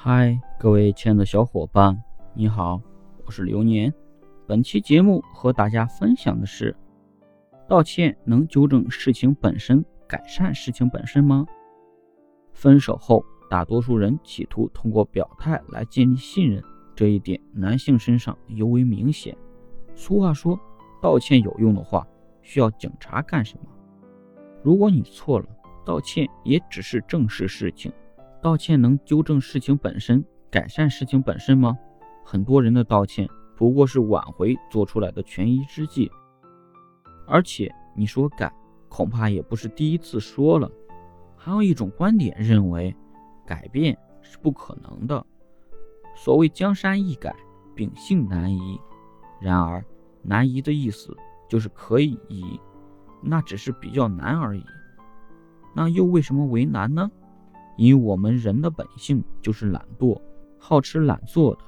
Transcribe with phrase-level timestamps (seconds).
[0.00, 2.00] 嗨，各位亲爱的小伙伴，
[2.32, 2.80] 你好，
[3.26, 3.92] 我是流年。
[4.46, 6.74] 本期节目和大家分享的是：
[7.66, 11.44] 道歉能纠正事情本身，改善事情本身吗？
[12.52, 16.62] 分手后，大多数人企图通过表态来建立信任，
[16.94, 19.36] 这一点男性身上尤为明显。
[19.96, 20.56] 俗话说，
[21.02, 22.06] 道歉有用的话，
[22.40, 23.64] 需要警察干什么？
[24.62, 25.46] 如果你错了，
[25.84, 27.92] 道歉也只是正视事情。
[28.40, 31.76] 道歉能纠正事情本身，改善事情本身吗？
[32.24, 36.10] 很多人的道歉不过是挽回做出来的权宜之计，
[37.26, 38.52] 而且你说改，
[38.88, 40.70] 恐怕也不是第一次说了。
[41.36, 42.94] 还有一种观点认为，
[43.44, 45.24] 改变是不可能的。
[46.14, 47.34] 所谓江山易改，
[47.74, 48.80] 秉性难移。
[49.40, 49.84] 然而，
[50.22, 51.16] 难移的意思
[51.48, 52.60] 就是可以移，
[53.20, 54.64] 那只是比较难而已。
[55.74, 57.10] 那又为什么为难呢？
[57.78, 60.20] 因为我们人的本性就是懒惰、
[60.58, 61.60] 好吃懒做的。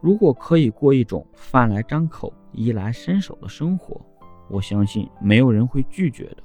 [0.00, 4.00] 如果可以过一种饭来张口、衣来伸手的生活，
[4.48, 6.42] 我相信没有人会拒绝的。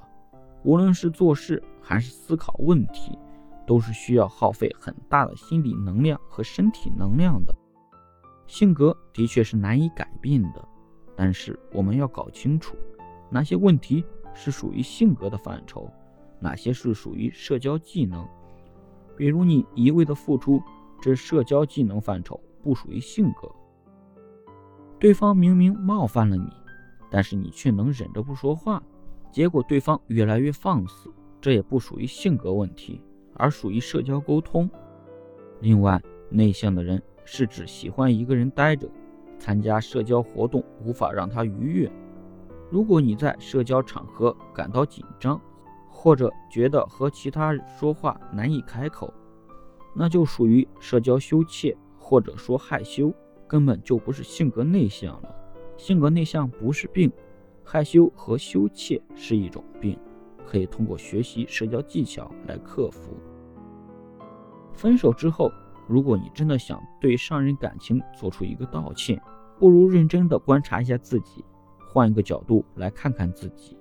[0.63, 3.19] 无论是做事还是思考问题，
[3.67, 7.53] 都是需要耗费很大的心理能量和身体能量的。
[8.47, 10.65] 性格的确是难以改变的，
[11.15, 12.77] 但是我们要搞清楚，
[13.29, 15.89] 哪些问题是属于性格的范畴，
[16.39, 18.25] 哪些是属于社交技能。
[19.15, 20.61] 比如你一味的付出，
[21.01, 23.49] 这社交技能范畴不属于性格。
[24.99, 26.47] 对方明明冒犯了你，
[27.11, 28.81] 但是你却能忍着不说话，
[29.31, 33.01] 结果对方越来越放肆，这也不属于性格问题，
[33.35, 34.69] 而属于社交沟通。
[35.59, 38.89] 另外，内向的人是指喜欢一个人待着，
[39.37, 41.91] 参加社交活动无法让他愉悦。
[42.69, 45.39] 如果你在社交场合感到紧张，
[46.03, 49.13] 或者觉得和其他人说话难以开口，
[49.95, 53.09] 那就属于社交羞怯，或者说害羞，
[53.47, 55.33] 根本就不是性格内向了。
[55.77, 57.09] 性格内向不是病，
[57.63, 59.97] 害羞和羞怯是一种病，
[60.45, 63.15] 可以通过学习社交技巧来克服。
[64.73, 65.49] 分手之后，
[65.87, 69.21] 如果你真的想对上任感情做出一个道歉，
[69.57, 71.45] 不如认真的观察一下自己，
[71.93, 73.77] 换一个角度来看看自己。